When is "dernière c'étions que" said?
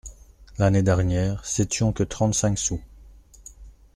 0.81-2.01